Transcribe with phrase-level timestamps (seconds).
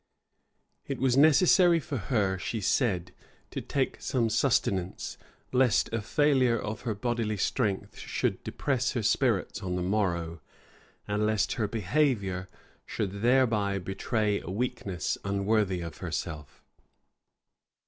[0.87, 3.11] It was necessary for her, she said,
[3.51, 5.15] to take some sustenance,
[5.51, 10.41] lest a failure of her bodily strength should depress her spirits on the morrow,
[11.07, 12.47] and lest her behavior
[12.87, 16.63] should thereby betray a weakness unworthy of herself.